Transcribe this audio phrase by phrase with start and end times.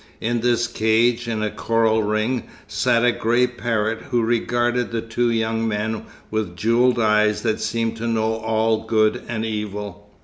[0.19, 5.29] In this cage, in a coral ring, sat a grey parrot who regarded the two
[5.29, 10.09] young men with jewel eyes that seemed to know all good and evil.